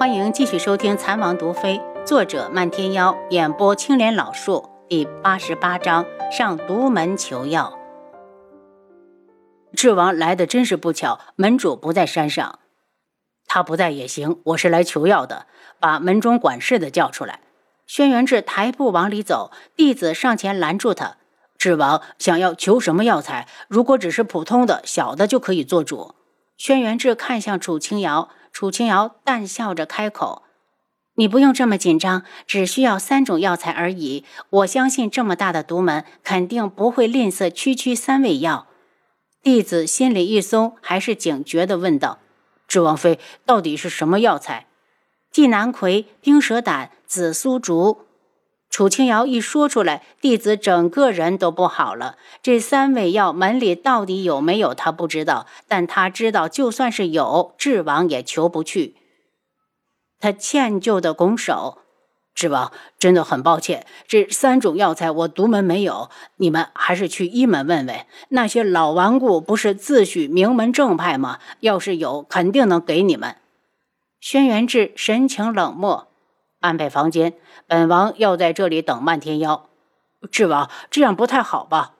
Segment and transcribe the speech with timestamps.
[0.00, 7.78] 欢迎继续收听《残王毒妃》，作者漫天妖，演播青莲老树，第八十八章上独门求药。
[9.74, 12.60] 智王来的真是不巧，门主不在山上，
[13.46, 14.40] 他不在也行。
[14.44, 15.44] 我是来求药的，
[15.78, 17.40] 把门中管事的叫出来。
[17.86, 21.18] 轩辕志抬步往里走，弟子上前拦住他。
[21.58, 23.46] 智王想要求什么药材？
[23.68, 26.14] 如果只是普通的小的，就可以做主。
[26.56, 28.30] 轩辕志看向楚清瑶。
[28.52, 30.42] 楚清瑶淡笑着开口
[31.16, 34.24] ：“你不用这么紧张，只需要三种药材而已。
[34.50, 38.66] 我相信这么大的毒门，肯定不会吝啬区区三味药。”
[39.42, 42.18] 弟子心里一松，还是警觉地问道
[42.68, 44.66] ：“智王妃，到底是什么药材？”
[45.32, 48.06] 季南葵、冰蛇胆、紫苏竹。
[48.70, 52.16] 楚清瑶一说出来，弟子整个人都不好了。
[52.40, 58.94] 这三味药门里到底有没有，他不知道，但他知道，就算是有，智王也求不去。
[60.20, 61.78] 他歉疚的拱手
[62.32, 68.06] ：“智王，真的很抱歉，这三种药材我独门没有，你们还是去一门问问。
[68.28, 71.40] 那些老顽固不是自诩名门正派吗？
[71.58, 73.36] 要是有，肯定能给你们。”
[74.20, 76.09] 轩辕志神情冷漠。
[76.60, 77.34] 安排房间，
[77.66, 79.68] 本王要在这里等漫天妖。
[80.30, 81.94] 智王，这样不太好吧？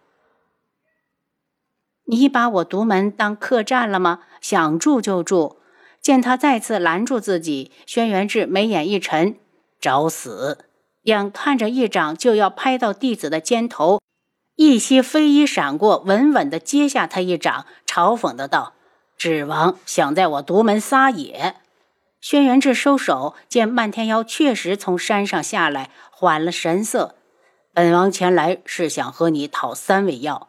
[2.05, 4.21] 你把我独门当客栈了吗？
[4.41, 5.59] 想住就住。
[6.01, 9.39] 见他再次拦住自己，轩辕志眉眼一沉，
[9.79, 10.65] 找死！
[11.03, 14.01] 眼看着一掌就要拍到弟子的肩头，
[14.57, 18.75] 一袭飞衣闪过，稳稳的接下他一掌，嘲讽的道
[19.17, 21.57] ：“智王想在我独门撒野？”
[22.21, 27.15] 轩辕志收手，见漫天妖确实从山上下来，缓了神色。
[27.73, 30.49] 本王前来是想和你讨三味药。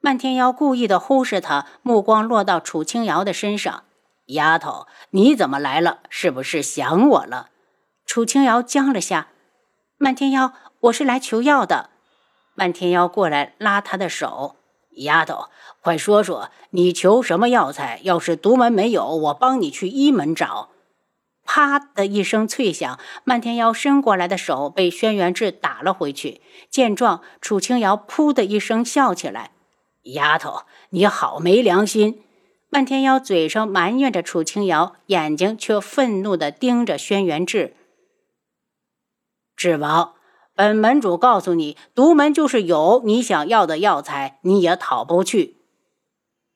[0.00, 3.82] 漫天妖故意的忽视他，目光落到楚清瑶的身上。
[4.26, 5.98] 丫头，你怎么来了？
[6.08, 7.48] 是不是想我了？
[8.06, 9.28] 楚清瑶僵了下。
[9.96, 11.90] 漫天妖，我是来求药的。
[12.54, 14.54] 漫天妖过来拉他的手。
[14.98, 15.48] 丫头，
[15.80, 18.00] 快说说，你求什么药材？
[18.04, 20.68] 要是独门没有，我帮你去一门找。
[21.50, 26.42] 啪的一声脆响，漫天妖伸过来的手被轩辕志打了回去。
[26.68, 29.52] 见状，楚清瑶噗的一声笑起来
[30.12, 32.22] ：“丫头，你好没良心！”
[32.68, 37.74] 漫天妖嘴上埋怨着楚清瑶，眼睛却愤怒地盯着轩辕志。
[39.56, 40.12] 智王，
[40.54, 45.56] 本门主告诉你，独门就是有你想要的药材，你也讨不去。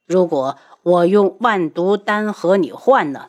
[0.07, 3.29] 如果我用万毒丹和你换呢？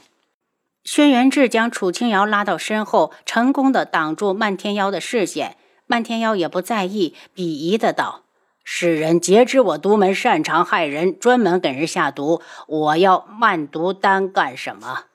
[0.84, 5.56] 轩辕志将楚清瑶拉到身后，成功的挡住漫天妖的视线。
[5.88, 8.24] 漫天妖也不在意，鄙夷的道
[8.64, 12.42] ：“世人皆知我独门擅长害人，专门给人下毒。
[12.68, 15.06] 我要万毒丹干什么？”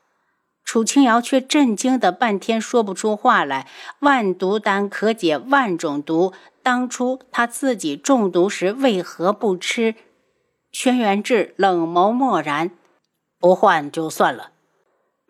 [0.64, 3.66] 楚清瑶却震惊的半天说不出话来。
[4.00, 9.94] 万毒丹可解万种毒，当初他自己中毒时为何不吃？
[10.70, 12.70] 轩辕志冷眸漠然
[13.40, 14.52] ：“不换就算了。”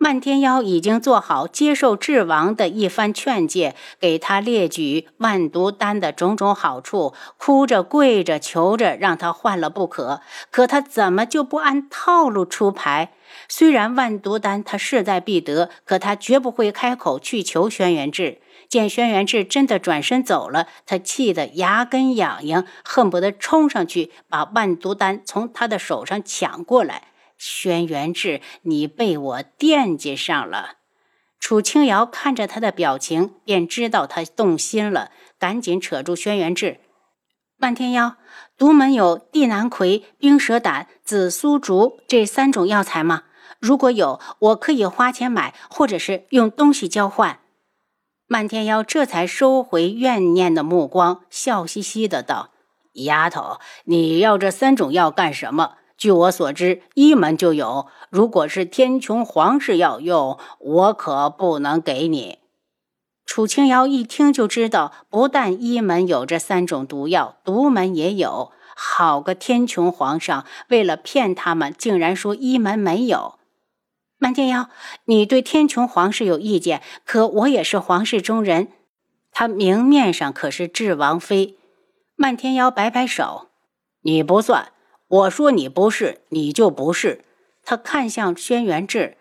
[0.01, 10.21] 漫天妖已经做好接受智王的一番劝诫，给他列举万毒丹的种种好处，哭着跪着求着让他换了不可。
[10.51, 13.11] 可他怎么就不按套路出牌？
[13.49, 18.39] 虽然万毒丹他势在必得，可他绝不会开口去求轩辕志。
[18.69, 27.08] 见轩辕志真的转身走了，他气得牙根痒痒，恨不得冲上去把万毒丹从他的手上抢过来。
[27.39, 30.75] 轩辕志，你被我惦记上了。
[31.39, 36.81] 楚清瑶看着他的表情，便知道他动心了，赶紧扯住轩辕志。
[37.55, 38.17] 漫天妖，
[38.57, 43.23] 独门有地南葵、冰蛇胆、紫苏竹这三种药材吗？
[43.59, 47.39] 如果有，我可以花钱买，或者是用东西交换。
[48.27, 52.51] 漫天妖这才收回怨念的目光，笑嘻嘻的道
[53.05, 57.87] ：“丫头，你要这三种药干什么？”据我所知，一门就有。
[58.09, 62.39] 如果是天穹皇室要用，我可不能给你。
[63.25, 68.53] 楚清瑶一听就知道，不但一门有这三种毒药，独门也有。
[68.77, 73.37] 好个天穹皇上，为了骗他们，竟然说一门没有。
[74.17, 74.69] 漫天妖，
[75.03, 78.69] 你对天穹皇室有意见，可我也是皇室中人，
[79.33, 81.57] 他明面上可是智王妃。
[82.15, 83.49] 漫天妖摆摆手，
[84.03, 84.71] 你不算。
[85.09, 87.25] 我说你不是，你就不是。
[87.65, 89.17] 他看向轩辕志，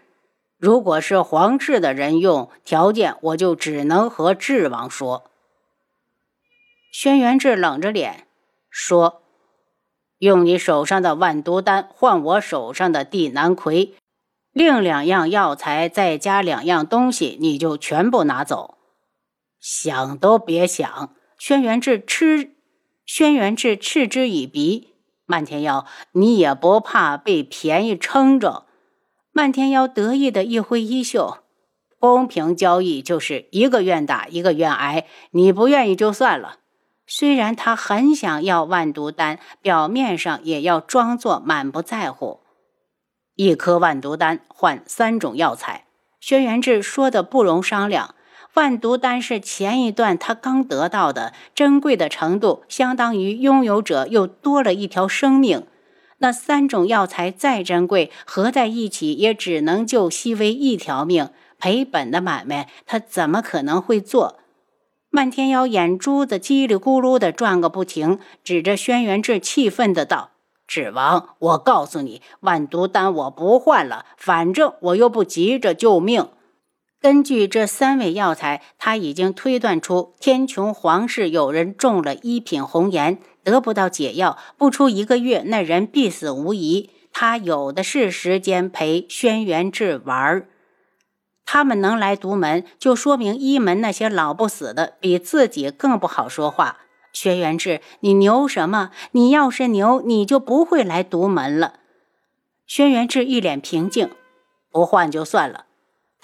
[0.58, 5.31] 如果是皇室的人用条件，我就只能和智王说。
[6.93, 8.26] 轩辕志冷着脸
[8.70, 9.23] 说
[10.19, 13.94] ：“用你手上的万毒丹换我手上的地南葵，
[14.52, 18.79] 另两样药材再加两样东西，你就全部拿走。
[19.61, 21.14] 想都别想！
[21.38, 22.55] 轩辕志嗤，
[23.06, 24.88] 轩辕志嗤之以鼻。
[25.30, 28.64] 漫天妖，你也不怕被便宜撑着？
[29.30, 31.40] 漫天妖得意的一挥衣袖，
[31.98, 35.06] 公平交易就是一个愿打，一个愿挨。
[35.32, 36.60] 你不愿意就算了。
[37.06, 42.40] 虽然他很想要万毒丹，表面上也要装作满不在乎。
[43.34, 45.84] 一颗万毒丹换三种药材，
[46.19, 48.14] 轩辕志说的不容商量。
[48.58, 55.64] 万毒丹是前一段他刚得到的，珍贵的程度相当于拥有者又多了一条生命。
[56.16, 61.31] 那三种药材再珍贵，合在一起也只能救熹微一条命。
[61.60, 64.40] 赔本的买卖，他怎么可能会做？
[65.08, 70.31] 漫天妖眼珠子叽里咕噜的转个不停，指着轩辕志气愤的道
[70.66, 76.26] ：“指王，我告诉你，万毒丹我不换了，反正我又不急着救命。
[77.00, 86.91] 根据这三味药材，他已经推断出天穹皇室有人中了一品红颜，得不到解药，不出一个月，那人必死无疑。
[87.12, 90.49] 他有的是时间陪轩辕志玩儿。”
[91.47, 96.79] 他们能来独门，就说明一门那些老不死的比自己更不好说话。
[97.12, 98.91] 轩辕志，你牛什么？
[99.12, 101.75] 你要是牛，你就不会来独门了。
[102.67, 104.11] 轩辕志一脸平静，
[104.71, 105.65] 不换就算了。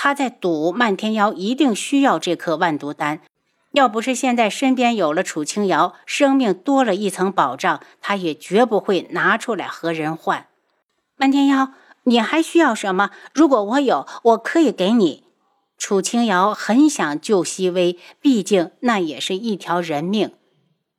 [0.04, 3.20] 他在赌漫天妖一定需要这颗万毒丹，
[3.72, 10.48] 要不是现在身边有了楚清瑶，生命多了一层保障，他也绝不会拿出来和人换。
[11.16, 11.72] 漫天妖。
[12.02, 13.12] 你还需要什么？
[13.32, 15.24] 如果我有，我可以给你。
[15.78, 20.32] 楚清瑶很想救熹微，毕竟那也是一条人命。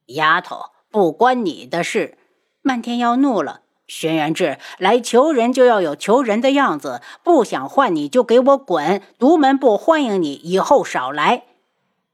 [0.07, 2.17] 丫头，不关你的事。
[2.63, 3.61] 漫天妖怒了。
[3.87, 9.01] 轩辕志来求人就要有求人的样子，不想换你就给我滚！
[9.19, 11.43] 独门不欢迎你，以后少来。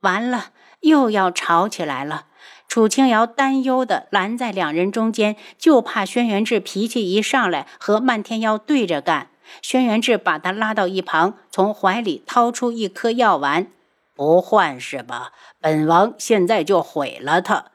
[0.01, 0.47] 完了，
[0.81, 2.25] 又要吵起来了。
[2.67, 9.29] 楚清瑶担忧地拦在两人中间，就怕轩辕志脾气一上来和漫天妖对着干。
[9.61, 13.67] 轩辕志把他拉到一旁，从怀里掏出一颗药丸，
[14.15, 15.33] 不换是吧？
[15.59, 17.70] 本王现在就毁了他。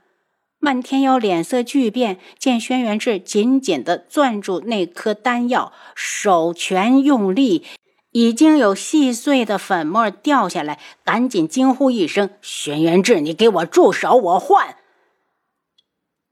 [0.58, 7.64] 漫天妖脸色巨变，见轩辕志紧紧地攥住那颗丹药，手拳用力。
[8.12, 14.14] 已经有细碎的粉末掉下来，赶紧惊呼一声：“轩辕志，你给我住手！
[14.16, 14.76] 我换。”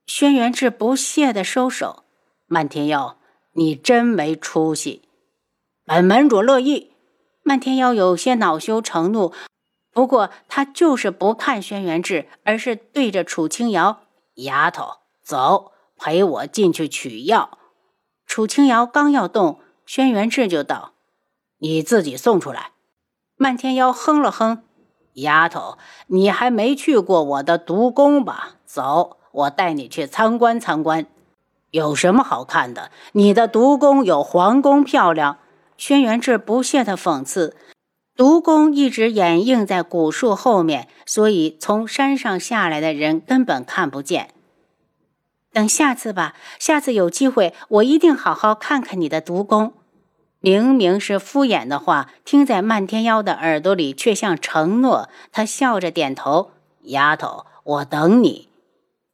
[0.07, 2.05] 轩辕志不屑地收手。
[2.47, 3.19] 漫天妖，
[3.53, 5.03] 你真没出息！
[5.85, 6.93] 本门主乐意。
[7.43, 9.35] 漫天妖有些恼羞成怒，
[9.93, 14.01] 不过他就是不看轩辕志，而是对着楚清瑶
[14.35, 17.59] ：“丫头，走，陪我进去取药。”
[18.27, 20.93] 楚清瑶刚要动，轩辕志就道
[21.59, 22.71] ：“你自己送出来。”
[23.37, 24.63] 漫天妖哼了哼
[25.15, 28.57] ：“丫头，你还没去过我的毒宫吧？
[28.65, 31.07] 走。”我带你去参观参观，
[31.73, 32.93] 有什么好看的？
[33.11, 35.39] 你的毒宫有皇宫漂亮。
[35.77, 37.57] 轩辕志不屑地讽刺
[38.17, 44.29] ：“毒功一直掩映在古树后面，所以从山上下来的人根本看不见。
[45.53, 49.75] 等下次吧，下次有机会，我一定好好看看你的毒功。”
[50.41, 55.09] 明明是敷衍的话，听在漫天妖的耳朵里却像承诺。
[55.33, 56.51] 他笑着点头
[56.85, 58.49] ：“丫头，我等你。”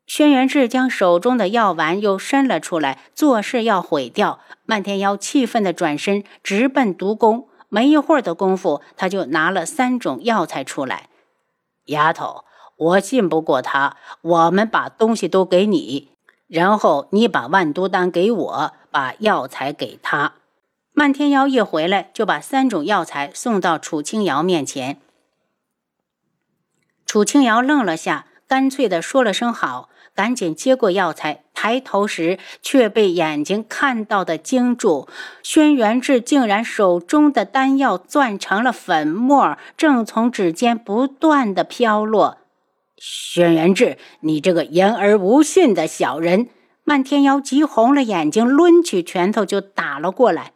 [0.07, 4.41] 轩辕志将手中的药丸又伸了出来，作势要毁掉。
[4.67, 7.47] 漫天妖气愤地转身，直奔毒功。
[7.71, 11.09] 没一会儿的功夫，他就拿了三种药材出来。
[11.87, 12.45] 丫头，
[12.77, 16.11] 我信不过他，我们把东西都给你，
[16.49, 20.35] 然后你把万毒丹给我，把药材给他。
[20.93, 25.01] 漫天妖一回来，就把三种药材送到楚清瑶面前。
[27.07, 29.90] 楚清瑶愣了下，干脆的说了声好。
[30.15, 35.09] 赶紧接过药材，抬头时却被眼睛看到的惊住。
[35.43, 42.39] 轩辕志竟然手中的丹药攥成了粉末，正从指尖不断的飘落。
[42.97, 46.49] 轩辕志，你这个言而无信的小人！
[46.85, 50.53] 漫天妖急红了眼睛，抡起拳头就打了过来。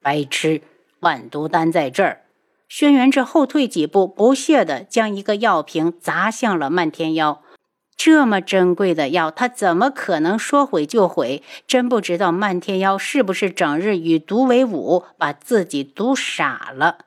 [0.00, 0.62] 白痴，
[1.00, 2.22] 万毒丹在这儿！
[2.68, 7.41] 轩辕志后退几步，不屑的将一个药瓶砸向了漫天妖。
[8.04, 11.40] 这么珍贵的药，他怎么可能说毁就毁？
[11.68, 17.04] 真不知道漫天妖是不是整日与毒为伍，把自己毒傻了。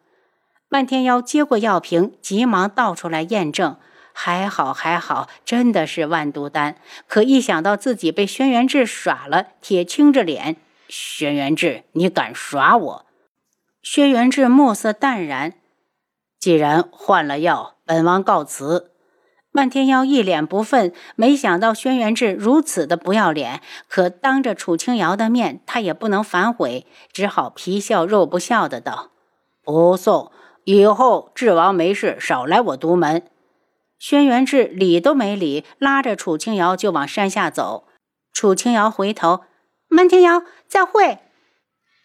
[0.69, 3.75] 漫天妖接过药瓶，急忙倒出来验证，
[4.13, 6.77] 还好还好，真的是万毒丹。
[7.07, 10.55] 可一想到自己被轩辕志耍了，铁青着脸
[10.87, 13.05] ：“轩辕志，你敢耍我？”
[13.83, 15.55] 轩辕志目色淡然。
[16.39, 18.93] 既然换了药，本王告辞。
[19.55, 29.11] 漫天妖一脸不忿，没想到轩辕志如此的不要脸，可当着楚清瑶的面，他也不能反悔，只好皮笑肉不笑的道
[29.63, 30.29] ：“不送，
[30.65, 33.23] 以后智王没事少来我独门。”
[33.97, 37.85] 轩辕志理都没理，拉着楚清瑶就往山下走。
[38.33, 39.45] 楚清瑶回头
[39.87, 41.19] ：“漫天瑶，再会。”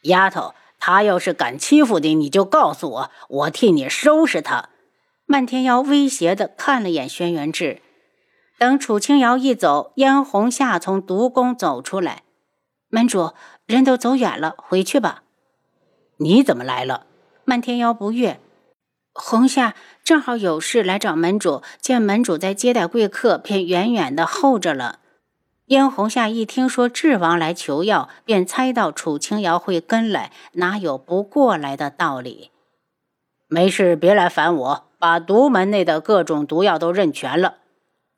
[0.04, 0.54] 丫头。
[0.82, 4.70] 他要是敢欺负你，你就告诉我，我替你收拾他。
[5.30, 7.80] 漫天妖威胁地看了眼轩辕志。
[8.58, 12.24] 等楚清瑶一走，嫣红夏从毒宫走出来。
[12.88, 13.32] 门主，
[13.64, 15.22] 人都走远了，回去吧。
[16.16, 17.06] 你怎么来了？
[17.44, 18.40] 漫天妖不悦。
[19.12, 24.98] 红夏正好有事来找门主，见门主在接待贵客，便远远的候着了。
[25.66, 32.50] 嫣红夏一听说智王来求药，便猜到楚清瑶会跟来，哪有不过来的道理？
[33.46, 37.56] 没事，别来烦我，把毒门内的各种毒药都认全了。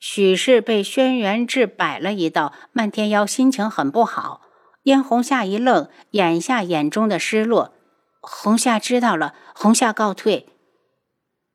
[0.00, 4.42] 许是被轩辕志摆了一道，漫天妖心情很不好。
[4.82, 7.72] 嫣红夏一愣，眼下眼中的失落。
[8.20, 10.48] 红夏知道了，红夏告退。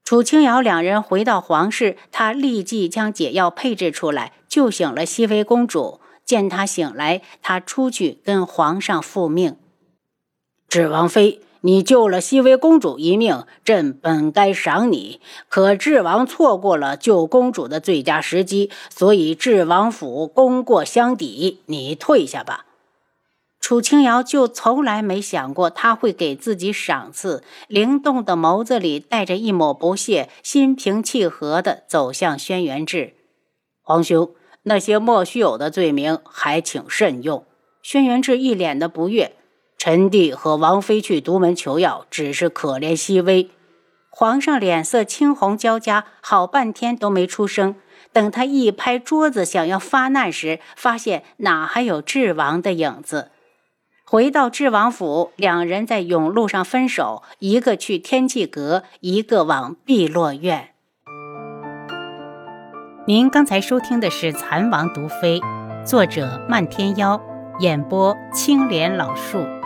[0.06, 4.32] 楚清瑶两人回到皇室，他立即将解药配置出来。
[4.48, 9.58] 救醒了熹妃公主，见她醒来，他出去跟皇上复命。
[10.70, 15.20] 指王妃，你救了熹妃公主一命，朕本该赏你。
[15.50, 22.66] 可智王错过了救公主的最佳时机，所以智王府功过相抵，你退下吧。
[23.60, 33.14] 楚清瑶就从来没想过他会给自己赏赐，灵动的眸子里带着一抹不屑，心平气和地走向轩辕志，
[33.82, 34.32] 皇兄。
[34.64, 37.46] 那些莫须有的罪名，还请慎用。
[37.82, 39.37] 轩辕志一脸的不悦。
[39.78, 43.50] 臣弟和王妃去独门求药，只是可怜熹微。
[44.10, 47.76] 皇上脸色青红交加，好半天都没出声。
[48.12, 53.30] 等他一拍桌子想要发难时，发现哪还有智王的影子。
[54.04, 60.70] 回到智王府，两人在甬路上分手，一个去天际阁，一个往碧落院。
[63.06, 65.40] 您刚才收听的是《蚕王毒妃》，
[65.86, 67.22] 作者漫天妖，
[67.60, 69.57] 演播青莲老树。